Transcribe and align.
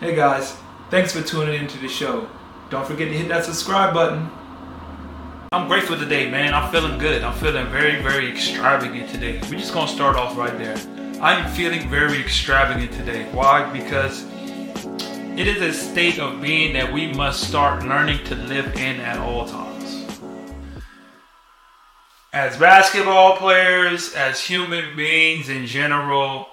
Hey 0.00 0.16
guys, 0.16 0.56
thanks 0.90 1.12
for 1.12 1.22
tuning 1.22 1.54
into 1.54 1.78
the 1.78 1.86
show. 1.86 2.28
Don't 2.68 2.84
forget 2.84 3.06
to 3.10 3.16
hit 3.16 3.28
that 3.28 3.44
subscribe 3.44 3.94
button. 3.94 4.28
I'm 5.52 5.68
grateful 5.68 5.96
today, 5.96 6.28
man. 6.28 6.52
I'm 6.52 6.72
feeling 6.72 6.98
good. 6.98 7.22
I'm 7.22 7.32
feeling 7.34 7.68
very, 7.68 8.02
very 8.02 8.28
extravagant 8.28 9.08
today. 9.08 9.40
We're 9.44 9.60
just 9.60 9.72
gonna 9.72 9.86
start 9.86 10.16
off 10.16 10.36
right 10.36 10.58
there. 10.58 10.76
I'm 11.22 11.48
feeling 11.52 11.88
very 11.88 12.18
extravagant 12.18 12.90
today. 12.90 13.28
Why? 13.30 13.70
Because 13.72 14.26
it 15.38 15.46
is 15.46 15.62
a 15.62 15.72
state 15.72 16.18
of 16.18 16.42
being 16.42 16.72
that 16.72 16.92
we 16.92 17.12
must 17.12 17.46
start 17.48 17.84
learning 17.84 18.24
to 18.24 18.34
live 18.34 18.74
in 18.74 18.98
at 19.00 19.18
all 19.18 19.46
times. 19.46 20.04
As 22.32 22.56
basketball 22.56 23.36
players, 23.36 24.12
as 24.14 24.40
human 24.40 24.96
beings 24.96 25.48
in 25.48 25.66
general, 25.66 26.48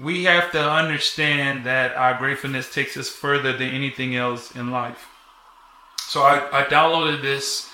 we 0.00 0.24
have 0.24 0.52
to 0.52 0.70
understand 0.70 1.66
that 1.66 1.94
our 1.96 2.16
gratefulness 2.16 2.72
takes 2.72 2.96
us 2.96 3.08
further 3.08 3.52
than 3.52 3.68
anything 3.68 4.14
else 4.14 4.54
in 4.54 4.70
life. 4.70 5.08
So 5.98 6.22
I, 6.22 6.60
I 6.60 6.64
downloaded 6.64 7.20
this 7.20 7.70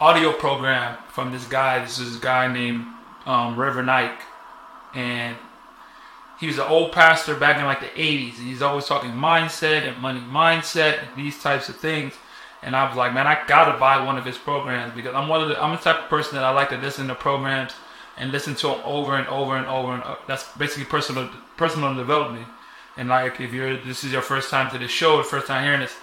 audio 0.00 0.32
program 0.32 0.98
from 1.08 1.30
this 1.30 1.46
guy. 1.46 1.78
This 1.80 1.98
is 1.98 2.16
a 2.16 2.20
guy 2.20 2.52
named 2.52 2.86
um, 3.26 3.56
Reverend 3.56 3.90
Ike. 3.90 4.20
And 4.94 5.36
he 6.40 6.46
was 6.46 6.58
an 6.58 6.66
old 6.68 6.92
pastor 6.92 7.34
back 7.34 7.58
in 7.58 7.64
like 7.64 7.80
the 7.80 7.86
80s. 7.86 8.38
And 8.38 8.48
he's 8.48 8.62
always 8.62 8.86
talking 8.86 9.10
mindset 9.10 9.82
and 9.82 9.98
money 9.98 10.20
mindset 10.20 11.00
and 11.02 11.16
these 11.16 11.40
types 11.42 11.68
of 11.68 11.76
things. 11.76 12.14
And 12.62 12.74
I 12.74 12.88
was 12.88 12.96
like, 12.96 13.12
man, 13.12 13.26
I 13.26 13.46
gotta 13.46 13.78
buy 13.78 14.02
one 14.04 14.16
of 14.16 14.24
his 14.24 14.38
programs 14.38 14.94
because 14.94 15.14
I'm 15.14 15.28
one 15.28 15.42
of 15.42 15.48
the 15.48 15.62
I'm 15.62 15.72
the 15.72 15.82
type 15.82 16.02
of 16.02 16.08
person 16.08 16.34
that 16.34 16.44
I 16.44 16.50
like 16.50 16.70
to 16.70 16.78
listen 16.78 17.06
to 17.08 17.14
programs 17.14 17.72
and 18.18 18.32
listen 18.32 18.54
to 18.56 18.68
them 18.68 18.80
over 18.84 19.16
and 19.16 19.26
over 19.28 19.56
and 19.56 19.66
over 19.66 19.94
and 19.94 20.02
over. 20.02 20.18
that's 20.26 20.44
basically 20.56 20.84
personal 20.84 21.30
personal 21.56 21.94
development. 21.94 22.46
And 22.96 23.08
like 23.08 23.40
if 23.40 23.52
you're 23.52 23.76
this 23.76 24.04
is 24.04 24.12
your 24.12 24.22
first 24.22 24.50
time 24.50 24.70
to 24.72 24.78
the 24.78 24.88
show, 24.88 25.22
first 25.22 25.46
time 25.46 25.64
hearing 25.64 25.80
this, 25.80 25.96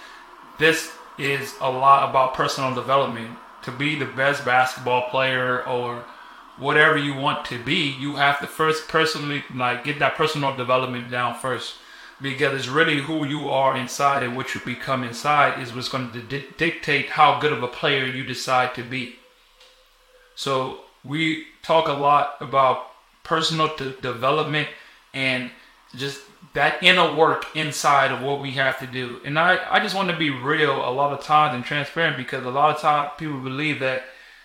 this 0.58 0.92
is 1.18 1.54
a 1.60 1.70
lot 1.70 2.08
about 2.08 2.34
personal 2.34 2.74
development. 2.74 3.38
To 3.62 3.72
be 3.72 3.96
the 3.98 4.06
best 4.06 4.44
basketball 4.44 5.10
player 5.10 5.66
or 5.66 6.04
whatever 6.56 6.96
you 6.96 7.14
want 7.14 7.44
to 7.46 7.62
be, 7.62 7.94
you 7.98 8.16
have 8.16 8.40
to 8.40 8.46
first 8.46 8.88
personally 8.88 9.44
like 9.54 9.84
get 9.84 9.98
that 9.98 10.14
personal 10.14 10.56
development 10.56 11.10
down 11.10 11.34
first. 11.34 11.74
Because 12.22 12.54
it's 12.54 12.68
really 12.68 13.02
who 13.02 13.26
you 13.26 13.50
are 13.50 13.76
inside 13.76 14.22
and 14.22 14.34
what 14.34 14.54
you 14.54 14.60
become 14.64 15.04
inside 15.04 15.60
is 15.60 15.74
what's 15.74 15.90
going 15.90 16.12
to 16.12 16.22
di- 16.22 16.46
dictate 16.56 17.10
how 17.10 17.38
good 17.40 17.52
of 17.52 17.62
a 17.62 17.68
player 17.68 18.06
you 18.06 18.24
decide 18.24 18.74
to 18.74 18.82
be. 18.82 19.16
So 20.34 20.85
we 21.06 21.46
talk 21.62 21.88
a 21.88 21.92
lot 21.92 22.36
about 22.40 22.86
personal 23.22 23.74
development 23.76 24.68
and 25.12 25.50
just 25.94 26.20
that 26.54 26.82
inner 26.82 27.14
work 27.14 27.44
inside 27.54 28.10
of 28.10 28.22
what 28.22 28.40
we 28.40 28.52
have 28.52 28.78
to 28.78 28.86
do. 28.86 29.20
And 29.24 29.38
I, 29.38 29.58
I 29.70 29.80
just 29.80 29.94
want 29.94 30.10
to 30.10 30.16
be 30.16 30.30
real 30.30 30.76
a 30.76 30.90
lot 30.90 31.12
of 31.12 31.24
times 31.24 31.54
and 31.54 31.64
transparent 31.64 32.16
because 32.16 32.44
a 32.44 32.50
lot 32.50 32.74
of 32.74 32.80
times 32.80 33.10
people 33.18 33.38
believe 33.40 33.80
that 33.80 34.04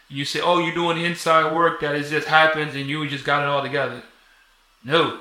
you 0.09 0.25
say, 0.25 0.41
oh, 0.41 0.59
you're 0.59 0.73
doing 0.73 0.97
inside 1.03 1.55
work 1.55 1.79
that 1.81 1.95
it 1.95 2.09
just 2.09 2.27
happens 2.27 2.75
and 2.75 2.87
you 2.87 3.07
just 3.07 3.23
got 3.23 3.43
it 3.43 3.47
all 3.47 3.61
together. 3.61 4.03
No. 4.83 5.19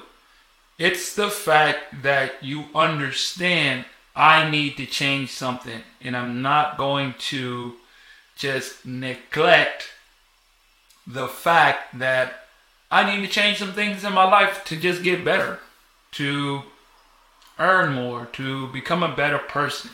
It's 0.78 1.14
the 1.14 1.28
fact 1.28 2.02
that 2.02 2.42
you 2.42 2.64
understand 2.74 3.84
I 4.16 4.50
need 4.50 4.76
to 4.78 4.86
change 4.86 5.30
something 5.30 5.82
and 6.00 6.16
I'm 6.16 6.42
not 6.42 6.76
going 6.76 7.14
to 7.18 7.74
just 8.36 8.84
neglect 8.84 9.90
the 11.06 11.28
fact 11.28 11.98
that 11.98 12.44
I 12.90 13.04
need 13.04 13.24
to 13.24 13.32
change 13.32 13.58
some 13.58 13.72
things 13.72 14.04
in 14.04 14.12
my 14.12 14.24
life 14.24 14.64
to 14.64 14.76
just 14.76 15.02
get 15.02 15.24
better, 15.24 15.60
to 16.12 16.62
earn 17.58 17.92
more, 17.94 18.26
to 18.32 18.68
become 18.68 19.02
a 19.02 19.14
better 19.14 19.38
person, 19.38 19.90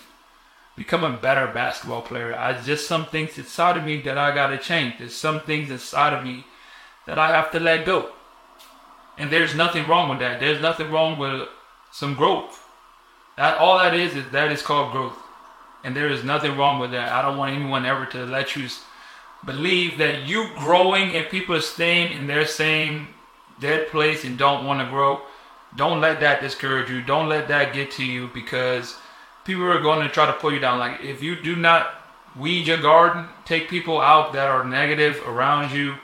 become 0.76 1.04
a 1.04 1.16
better 1.16 1.46
basketball 1.52 2.02
player. 2.02 2.34
I 2.34 2.58
just 2.60 2.86
some 2.86 3.06
things 3.06 3.36
inside 3.36 3.76
of 3.76 3.84
me 3.84 4.00
that 4.02 4.16
I 4.16 4.34
gotta 4.34 4.58
change. 4.58 4.94
There's 4.98 5.14
some 5.14 5.40
things 5.40 5.70
inside 5.70 6.12
of 6.12 6.24
me 6.24 6.44
that 7.06 7.18
I 7.18 7.28
have 7.28 7.50
to 7.52 7.60
let 7.60 7.86
go. 7.86 8.10
And 9.18 9.30
there's 9.30 9.54
nothing 9.54 9.86
wrong 9.86 10.08
with 10.08 10.18
that. 10.18 10.40
There's 10.40 10.60
nothing 10.60 10.90
wrong 10.90 11.18
with 11.18 11.48
some 11.92 12.14
growth. 12.14 12.62
That 13.36 13.58
all 13.58 13.78
that 13.78 13.94
is 13.94 14.14
is 14.14 14.30
that 14.30 14.52
is 14.52 14.62
called 14.62 14.92
growth. 14.92 15.16
And 15.84 15.94
there 15.94 16.08
is 16.08 16.24
nothing 16.24 16.56
wrong 16.56 16.80
with 16.80 16.90
that. 16.92 17.12
I 17.12 17.22
don't 17.22 17.36
want 17.36 17.54
anyone 17.54 17.86
ever 17.86 18.06
to 18.06 18.24
let 18.24 18.56
you 18.56 18.68
believe 19.46 19.98
that 19.98 20.26
you 20.26 20.48
growing 20.58 21.14
and 21.14 21.28
people 21.28 21.54
are 21.54 21.60
staying 21.60 22.12
in 22.12 22.26
their 22.26 22.46
same 22.46 23.08
dead 23.60 23.88
place 23.88 24.24
and 24.24 24.36
don't 24.36 24.66
want 24.66 24.80
to 24.80 24.90
grow, 24.90 25.22
don't 25.76 26.00
let 26.00 26.20
that 26.20 26.40
discourage 26.40 26.90
you. 26.90 27.02
Don't 27.02 27.28
let 27.28 27.48
that 27.48 27.72
get 27.72 27.90
to 27.92 28.04
you 28.04 28.28
because 28.34 28.96
people 29.44 29.64
are 29.64 29.80
going 29.80 30.06
to 30.06 30.12
try 30.12 30.26
to 30.26 30.32
pull 30.32 30.52
you 30.52 30.58
down. 30.58 30.78
Like 30.78 31.00
if 31.00 31.22
you 31.22 31.40
do 31.40 31.56
not 31.56 31.94
weed 32.36 32.66
your 32.66 32.80
garden, 32.80 33.26
take 33.44 33.68
people 33.68 34.00
out 34.00 34.32
that 34.32 34.48
are 34.48 34.64
negative 34.64 35.22
around 35.26 35.72
you, 35.72 35.94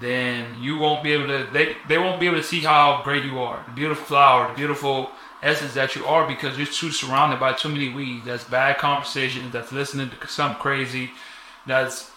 then 0.00 0.46
you 0.60 0.78
won't 0.78 1.02
be 1.02 1.12
able 1.12 1.26
to 1.26 1.48
they, 1.52 1.76
they 1.88 1.98
won't 1.98 2.20
be 2.20 2.26
able 2.26 2.36
to 2.36 2.42
see 2.42 2.60
how 2.60 3.02
great 3.02 3.24
you 3.24 3.38
are. 3.38 3.62
The 3.66 3.72
beautiful 3.72 4.04
flower, 4.04 4.48
the 4.48 4.54
beautiful 4.54 5.10
essence 5.42 5.74
that 5.74 5.96
you 5.96 6.04
are 6.04 6.26
because 6.26 6.56
you're 6.56 6.66
too 6.66 6.90
surrounded 6.90 7.40
by 7.40 7.52
too 7.52 7.68
many 7.68 7.92
weeds. 7.92 8.26
That's 8.26 8.44
bad 8.44 8.78
conversations, 8.78 9.52
that's 9.52 9.72
listening 9.72 10.10
to 10.10 10.28
something 10.28 10.60
crazy, 10.60 11.10
that's 11.66 12.10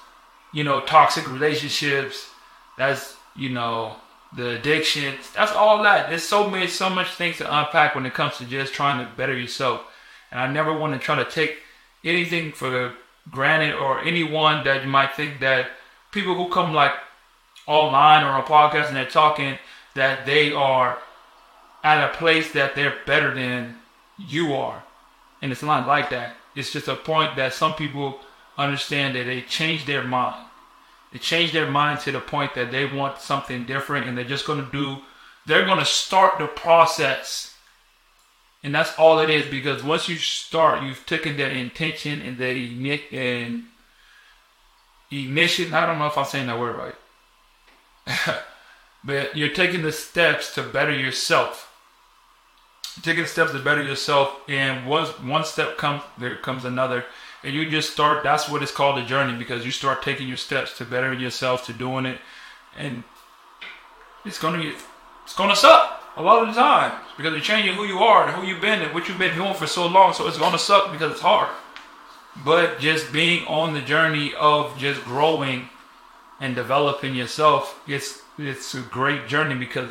you 0.54 0.64
know, 0.64 0.82
toxic 0.82 1.30
relationships. 1.32 2.30
That's, 2.78 3.16
you 3.36 3.50
know, 3.50 3.96
the 4.36 4.52
addictions. 4.52 5.32
That's 5.36 5.52
all 5.52 5.84
that. 5.84 6.10
There's 6.10 6.24
so 6.24 6.50
many, 6.50 6.68
so 6.68 6.90
much 6.90 7.14
things 7.14 7.38
to 7.38 7.60
unpack 7.60 7.96
when 7.96 8.06
it 8.06 8.14
comes 8.14 8.38
to 8.38 8.46
just 8.46 8.74
trying 8.74 9.06
to 9.06 9.12
better 9.16 9.38
yourself. 9.38 9.82
And 10.32 10.40
I 10.40 10.52
never 10.52 10.78
want 10.78 10.94
to 10.94 11.00
try 11.00 11.16
to 11.22 11.30
take 11.30 11.58
anything 12.04 12.52
for 12.52 12.94
granted 13.30 13.76
or 13.76 14.00
anyone 14.02 14.64
that 14.64 14.84
you 14.84 14.90
might 14.90 15.14
think 15.14 15.40
that 15.42 15.72
people 16.12 16.36
who 16.36 16.50
come 16.50 16.74
like 16.74 16.94
online 17.68 18.24
or 18.24 18.30
on 18.30 18.44
podcast 18.44 18.88
and 18.88 18.96
they're 18.96 19.06
talking 19.06 19.58
that 19.96 20.26
they 20.26 20.52
are 20.52 20.98
at 21.84 22.10
a 22.10 22.18
place 22.18 22.52
that 22.54 22.76
they're 22.76 22.96
better 23.06 23.34
than 23.34 23.78
you 24.18 24.54
are. 24.54 24.84
And 25.42 25.52
it's 25.52 25.64
not 25.64 25.88
like 25.88 26.10
that. 26.12 26.36
It's 26.56 26.72
just 26.72 26.88
a 26.88 26.96
point 26.96 27.36
that 27.36 27.54
some 27.54 27.74
people 27.74 28.20
understand 28.58 29.16
that 29.16 29.26
they 29.26 29.42
change 29.42 29.86
their 29.86 30.04
mind. 30.04 30.46
They 31.12 31.20
change 31.20 31.52
their 31.52 31.70
mind 31.70 32.00
to 32.02 32.12
the 32.12 32.20
point 32.20 32.56
that 32.56 32.72
they 32.72 32.86
want 32.86 33.20
something 33.20 33.66
different 33.66 34.08
and 34.08 34.18
they're 34.18 34.26
just 34.26 34.48
going 34.48 34.64
to 34.64 34.72
do, 34.72 34.98
they're 35.46 35.66
going 35.66 35.80
to 35.80 35.86
start 35.86 36.40
the 36.40 36.48
process. 36.48 37.56
And 38.64 38.74
that's 38.74 38.98
all 38.98 39.20
it 39.20 39.30
is 39.30 39.46
because 39.50 39.84
once 39.84 40.08
you 40.08 40.16
start, 40.18 40.84
you've 40.84 41.06
taken 41.06 41.36
their 41.36 41.50
intention 41.50 42.22
and 42.22 42.38
the 42.38 43.02
and 43.12 43.64
ignition. 45.12 45.74
I 45.74 45.86
don't 45.86 46.00
know 46.00 46.08
if 46.08 46.18
I'm 46.18 46.26
saying 46.26 46.48
that 46.48 46.60
word 46.60 46.78
right. 46.78 46.96
but 49.04 49.36
you're 49.36 49.50
taking 49.50 49.82
the 49.82 49.92
steps 49.92 50.54
to 50.56 50.64
better 50.64 50.94
yourself. 50.94 51.68
Taking 53.02 53.26
steps 53.26 53.52
to 53.54 53.60
better 53.60 53.82
yourself, 53.82 54.38
and 54.50 54.86
once 54.86 55.10
one 55.20 55.46
step 55.46 55.78
comes, 55.78 56.04
there 56.18 56.36
comes 56.36 56.66
another 56.66 57.06
and 57.44 57.53
you 57.53 57.69
just 57.69 57.91
start 57.91 58.24
that's 58.24 58.50
what 58.50 58.62
it's 58.62 58.72
called 58.72 58.97
a 59.00 59.06
journey 59.06 59.38
because 59.38 59.66
you 59.66 59.72
start 59.72 60.03
taking 60.03 60.28
your 60.28 60.38
steps 60.38 60.78
to 60.78 60.85
better 60.85 61.13
yourself 61.13 61.66
to 61.66 61.74
doing 61.74 62.06
it. 62.06 62.19
And 62.78 63.03
it's 64.25 64.40
gonna 64.40 64.62
get 64.62 64.75
it's 65.24 65.35
gonna 65.35 65.56
suck 65.56 66.03
a 66.18 66.22
lot 66.22 66.47
of 66.47 66.53
the 66.53 66.59
time 66.59 67.00
because 67.18 67.31
you're 67.31 67.41
changing 67.41 67.75
who 67.75 67.85
you 67.85 68.00
are 68.00 68.28
and 68.28 68.35
who 68.35 68.46
you've 68.46 68.62
been 68.62 68.81
and 68.81 68.94
what 68.94 69.07
you've 69.07 69.18
been 69.18 69.35
doing 69.35 69.53
for 69.53 69.68
so 69.68 69.88
long. 69.88 70.13
So 70.13 70.28
it's 70.28 70.38
gonna 70.38 70.59
suck 70.59 70.91
because 70.91 71.13
it's 71.13 71.22
hard. 71.22 71.50
But 72.46 72.79
just 72.79 73.12
being 73.12 73.46
on 73.47 73.73
the 73.73 73.81
journey 73.81 74.34
of 74.40 74.78
just 74.78 75.03
growing 75.03 75.69
and 76.41 76.56
developing 76.56 77.16
yourself 77.16 77.79
it's 77.88 78.23
it's 78.38 78.73
a 78.73 78.81
great 78.81 79.28
journey 79.28 79.56
because 79.56 79.90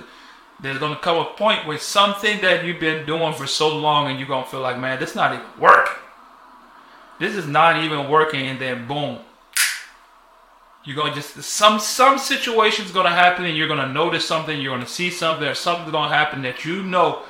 there's 0.61 0.79
gonna 0.79 0.97
come 0.97 1.17
a 1.17 1.25
point 1.37 1.67
where 1.67 1.79
something 1.79 2.41
that 2.43 2.65
you've 2.65 2.81
been 2.81 3.07
doing 3.07 3.33
for 3.33 3.47
so 3.47 3.75
long 3.75 4.11
and 4.11 4.19
you're 4.19 4.29
gonna 4.29 4.47
feel 4.47 4.61
like 4.61 4.79
man 4.79 4.99
this 4.99 5.15
not 5.15 5.33
even 5.33 5.47
working 5.59 6.00
this 7.21 7.37
is 7.37 7.47
not 7.47 7.85
even 7.85 8.11
working, 8.11 8.47
and 8.47 8.59
then 8.59 8.89
boom, 8.89 9.19
you're 10.85 10.97
gonna 10.97 11.15
just 11.15 11.41
some 11.43 11.79
some 11.79 12.19
situation's 12.19 12.91
gonna 12.91 13.11
happen, 13.11 13.45
and 13.45 13.57
you're 13.57 13.69
gonna 13.69 13.93
notice 13.93 14.25
something. 14.25 14.61
You're 14.61 14.75
gonna 14.75 14.87
see 14.87 15.11
something, 15.11 15.47
or 15.47 15.55
something's 15.55 15.93
gonna 15.93 16.13
happen 16.13 16.43
that 16.43 16.65
you 16.65 16.83
know 16.83 17.23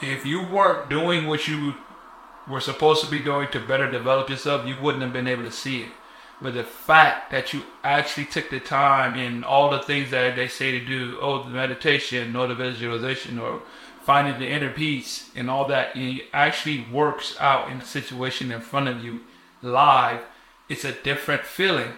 if 0.00 0.26
you 0.26 0.46
weren't 0.46 0.90
doing 0.90 1.26
what 1.26 1.48
you 1.48 1.74
were 2.46 2.60
supposed 2.60 3.02
to 3.04 3.10
be 3.10 3.18
doing 3.18 3.48
to 3.52 3.60
better 3.60 3.90
develop 3.90 4.28
yourself, 4.28 4.66
you 4.66 4.76
wouldn't 4.80 5.02
have 5.02 5.14
been 5.14 5.26
able 5.26 5.44
to 5.44 5.50
see 5.50 5.82
it. 5.82 5.88
But 6.40 6.54
the 6.54 6.62
fact 6.62 7.32
that 7.32 7.52
you 7.52 7.62
actually 7.82 8.26
took 8.26 8.50
the 8.50 8.60
time 8.60 9.18
and 9.18 9.44
all 9.44 9.70
the 9.70 9.80
things 9.80 10.10
that 10.10 10.36
they 10.36 10.46
say 10.46 10.70
to 10.78 10.84
do, 10.84 11.18
oh, 11.20 11.42
the 11.42 11.50
meditation, 11.50 12.36
or 12.36 12.46
the 12.46 12.54
visualization, 12.54 13.38
or 13.38 13.62
finding 14.02 14.38
the 14.38 14.48
inner 14.48 14.70
peace 14.70 15.30
and 15.34 15.50
all 15.50 15.66
that, 15.68 15.96
it 15.96 16.26
actually 16.32 16.86
works 16.92 17.36
out 17.40 17.70
in 17.70 17.80
the 17.80 17.84
situation 17.84 18.52
in 18.52 18.60
front 18.60 18.88
of 18.88 19.02
you 19.02 19.20
live, 19.62 20.20
it's 20.68 20.84
a 20.84 20.92
different 20.92 21.44
feeling. 21.44 21.92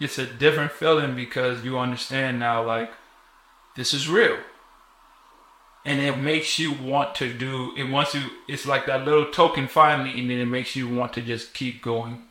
It's 0.00 0.18
a 0.18 0.26
different 0.26 0.72
feeling 0.72 1.14
because 1.16 1.64
you 1.64 1.78
understand 1.78 2.38
now, 2.38 2.64
like, 2.64 2.90
this 3.76 3.94
is 3.94 4.08
real. 4.08 4.38
and 5.84 6.00
it 6.00 6.16
makes 6.16 6.58
you 6.58 6.72
want 6.72 7.14
to 7.14 7.32
do 7.32 7.72
it 7.76 7.84
wants 7.90 8.14
you 8.14 8.22
it's 8.48 8.66
like 8.66 8.86
that 8.86 9.04
little 9.04 9.26
token 9.30 9.68
finally 9.68 10.18
and 10.18 10.30
then 10.30 10.38
it 10.38 10.46
makes 10.46 10.74
you 10.74 10.88
want 10.88 11.12
to 11.12 11.20
just 11.20 11.52
keep 11.54 11.82
going 11.82 12.22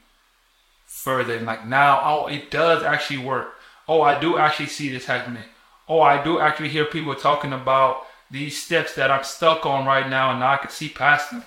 further. 0.86 1.36
And 1.38 1.46
like 1.46 1.66
now 1.68 2.02
oh 2.04 2.28
it 2.28 2.50
does 2.52 2.84
actually 2.84 3.20
work. 3.20 3.54
Oh 3.88 4.02
i 4.02 4.20
do 4.20 4.38
actually 4.38 4.68
see 4.68 4.90
this 4.90 5.06
happening. 5.06 5.44
Oh 5.88 6.02
i 6.02 6.24
do 6.24 6.40
actually 6.40 6.70
hear 6.70 6.86
people 6.86 7.16
talking 7.16 7.54
about 7.54 8.06
these 8.32 8.62
steps 8.62 8.96
that 8.96 9.12
i'm 9.12 9.24
stuck 9.24 9.66
on 9.66 9.86
right 9.86 10.10
now 10.10 10.34
and 10.34 10.44
i 10.44 10.58
can 10.58 10.70
see 10.72 10.90
past 10.90 11.32
them. 11.32 11.44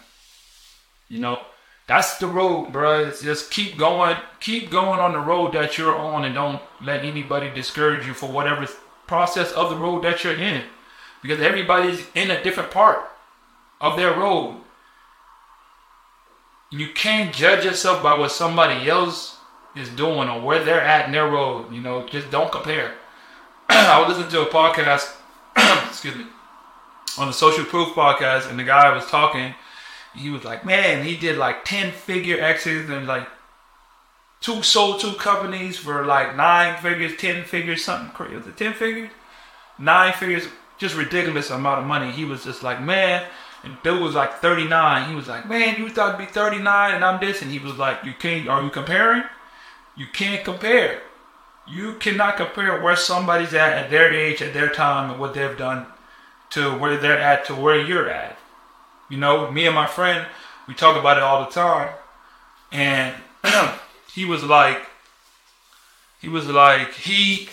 You 1.09 1.21
know 1.21 1.41
that's 1.87 2.19
the 2.19 2.27
road 2.27 2.73
bro 2.73 3.11
just 3.11 3.51
keep 3.51 3.77
going 3.77 4.17
keep 4.41 4.71
going 4.71 5.01
on 5.01 5.13
the 5.13 5.19
road 5.19 5.53
that 5.53 5.79
you're 5.79 5.97
on 5.97 6.25
and 6.25 6.35
don't 6.35 6.61
let 6.83 7.05
anybody 7.05 7.51
discourage 7.51 8.07
you 8.07 8.15
for 8.15 8.31
whatever 8.31 8.67
process 9.07 9.53
of 9.53 9.71
the 9.71 9.77
road 9.77 10.03
that 10.03 10.25
you're 10.25 10.37
in 10.37 10.63
because 11.23 11.43
everybody's 11.43 12.07
in 12.15 12.31
a 12.31 12.43
different 12.43 12.71
part 12.71 13.01
of 13.81 13.97
their 13.97 14.15
road. 14.15 14.61
You 16.71 16.89
can't 16.93 17.35
judge 17.35 17.65
yourself 17.65 18.03
by 18.03 18.19
what 18.19 18.33
somebody 18.33 18.89
else 18.89 19.37
is 19.75 19.89
doing 19.91 20.29
or 20.29 20.41
where 20.41 20.65
they're 20.65 20.81
at 20.81 21.07
in 21.07 21.13
their 21.13 21.29
road. 21.29 21.73
You 21.73 21.81
know, 21.81 22.07
just 22.09 22.31
don't 22.31 22.51
compare. 22.51 22.95
I 23.69 24.01
was 24.01 24.09
listening 24.17 24.31
to 24.33 24.49
a 24.49 24.53
podcast, 24.53 25.15
excuse 25.89 26.17
me, 26.17 26.27
on 27.19 27.29
the 27.29 27.33
Social 27.33 27.65
Proof 27.65 27.95
podcast, 27.95 28.51
and 28.51 28.59
the 28.59 28.65
guy 28.65 28.95
was 28.95 29.07
talking. 29.07 29.55
He 30.17 30.31
was 30.31 30.45
like, 30.45 30.65
"Man, 30.65 31.05
he 31.05 31.17
did 31.17 31.37
like 31.37 31.65
ten 31.65 31.93
figure 31.93 32.41
exits 32.41 32.91
and 32.91 33.07
like 33.07 33.29
two 34.41 34.63
sold 34.63 35.01
two 35.01 35.13
companies 35.15 35.79
for 35.79 36.05
like 36.05 36.37
nine 36.37 36.81
figures, 36.81 37.17
ten 37.17 37.45
figures, 37.45 37.85
something 37.85 38.13
crazy. 38.15 38.37
Was 38.37 38.47
it 38.47 38.57
ten 38.57 38.75
figures? 38.75 39.11
Nine 39.79 40.13
figures 40.13 40.49
just 40.79 40.97
ridiculous 40.97 41.51
amount 41.51 41.81
of 41.81 41.87
money. 41.87 42.11
He 42.13 42.25
was 42.25 42.45
just 42.45 42.63
like, 42.63 42.81
man, 42.81 43.25
and 43.65 43.77
dude 43.83 44.01
was 44.01 44.15
like 44.15 44.35
39. 44.35 45.09
He 45.09 45.15
was 45.15 45.29
like, 45.29 45.49
man, 45.49 45.77
you 45.79 45.89
thought 45.89 46.13
to 46.13 46.19
be 46.19 46.27
39 46.27 46.95
and 46.95 47.05
I'm 47.05 47.21
this, 47.21 47.43
and 47.43 47.51
he 47.51 47.59
was 47.59 47.77
like, 47.77 48.05
you 48.05 48.13
can't. 48.19 48.49
Are 48.49 48.63
you 48.63 48.71
comparing? 48.71 49.25
You 49.97 50.07
can't 50.13 50.45
compare. 50.45 51.03
You 51.67 51.95
cannot 51.95 52.37
compare 52.37 52.81
where 52.81 52.97
somebody's 52.97 53.55
at 53.55 53.73
at 53.73 53.91
their 53.91 54.13
age, 54.13 54.41
at 54.41 54.55
their 54.55 54.69
time, 54.69 55.11
and 55.11 55.21
what 55.21 55.35
they've 55.35 55.57
done 55.57 55.87
to 56.51 56.79
where 56.79 56.97
they're 56.97 57.19
at 57.19 57.45
to 57.47 57.55
where 57.55 57.81
you're 57.81 58.09
at. 58.09 58.39
You 59.09 59.19
know, 59.19 59.51
me 59.51 59.67
and 59.67 59.75
my 59.75 59.87
friend, 59.87 60.27
we 60.67 60.75
talk 60.75 60.97
about 60.97 61.17
it 61.17 61.23
all 61.23 61.45
the 61.45 61.51
time, 61.51 61.91
and 62.73 63.15
he 64.15 64.25
was 64.25 64.43
like, 64.43 64.83
he 66.21 66.29
was 66.29 66.49
like, 66.49 66.93
he 66.95 67.49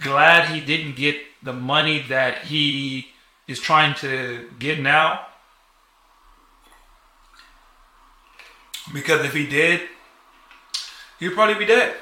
glad 0.00 0.48
he 0.48 0.60
didn't 0.60 0.94
get 0.94 1.16
the 1.42 1.52
money 1.52 2.04
that 2.08 2.44
he 2.44 3.08
is 3.48 3.58
trying 3.58 3.94
to 3.96 4.48
get 4.58 4.78
now. 4.80 5.26
Because 8.92 9.24
if 9.24 9.34
he 9.34 9.46
did, 9.46 9.82
he'll 11.18 11.32
probably 11.32 11.54
be 11.54 11.66
dead. 11.66 11.96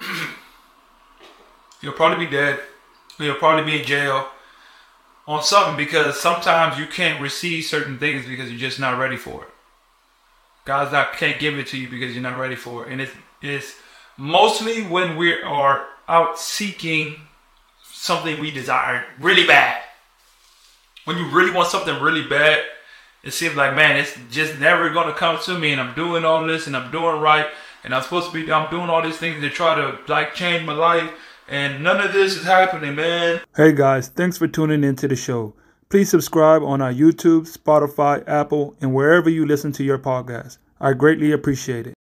he'll 1.80 1.92
probably 1.92 2.24
be 2.24 2.30
dead. 2.30 2.58
He'll 3.18 3.34
probably 3.34 3.64
be 3.64 3.80
in 3.80 3.86
jail 3.86 4.28
on 5.26 5.42
something 5.42 5.76
because 5.76 6.20
sometimes 6.20 6.78
you 6.78 6.86
can't 6.86 7.20
receive 7.20 7.64
certain 7.64 7.98
things 7.98 8.26
because 8.26 8.50
you're 8.50 8.58
just 8.58 8.78
not 8.78 8.98
ready 8.98 9.16
for 9.16 9.42
it. 9.42 9.48
God's 10.64 10.92
not 10.92 11.14
can't 11.14 11.38
give 11.38 11.58
it 11.58 11.68
to 11.68 11.78
you 11.78 11.88
because 11.88 12.12
you're 12.12 12.22
not 12.22 12.38
ready 12.38 12.56
for 12.56 12.86
it. 12.86 12.92
And 12.92 13.00
it's 13.00 13.12
it's 13.42 13.76
mostly 14.16 14.82
when 14.82 15.16
we 15.16 15.40
are 15.42 15.86
out 16.08 16.38
seeking 16.38 17.16
something 17.84 18.40
we 18.40 18.50
desire 18.50 19.04
really 19.20 19.46
bad. 19.46 19.82
When 21.04 21.18
you 21.18 21.28
really 21.28 21.52
want 21.52 21.68
something 21.68 22.00
really 22.02 22.26
bad, 22.26 22.64
it 23.22 23.32
seems 23.32 23.56
like, 23.56 23.74
man, 23.74 23.96
it's 23.96 24.16
just 24.30 24.58
never 24.58 24.92
to 24.92 25.12
come 25.12 25.38
to 25.44 25.58
me. 25.58 25.72
And 25.72 25.80
I'm 25.80 25.94
doing 25.94 26.24
all 26.24 26.46
this 26.46 26.66
and 26.66 26.76
I'm 26.76 26.90
doing 26.90 27.20
right. 27.20 27.46
And 27.84 27.94
I'm 27.94 28.02
supposed 28.02 28.30
to 28.30 28.32
be, 28.32 28.50
I'm 28.52 28.70
doing 28.70 28.88
all 28.88 29.02
these 29.02 29.16
things 29.16 29.40
to 29.40 29.50
try 29.50 29.74
to 29.74 29.98
like 30.08 30.34
change 30.34 30.64
my 30.64 30.72
life. 30.72 31.10
And 31.48 31.82
none 31.82 32.00
of 32.00 32.12
this 32.12 32.36
is 32.36 32.44
happening, 32.44 32.96
man. 32.96 33.40
Hey 33.56 33.72
guys, 33.72 34.08
thanks 34.08 34.36
for 34.36 34.48
tuning 34.48 34.82
into 34.82 35.06
the 35.06 35.16
show. 35.16 35.54
Please 35.88 36.10
subscribe 36.10 36.62
on 36.62 36.82
our 36.82 36.92
YouTube, 36.92 37.46
Spotify, 37.46 38.26
Apple, 38.26 38.74
and 38.80 38.92
wherever 38.92 39.30
you 39.30 39.46
listen 39.46 39.70
to 39.72 39.84
your 39.84 39.98
podcast. 39.98 40.58
I 40.80 40.92
greatly 40.94 41.30
appreciate 41.30 41.86
it. 41.86 41.95